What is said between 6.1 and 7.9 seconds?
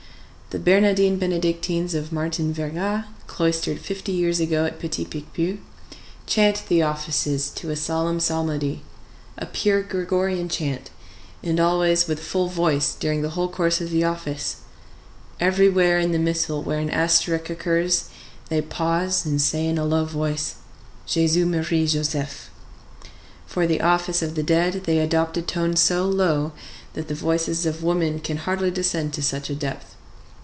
chant the offices to a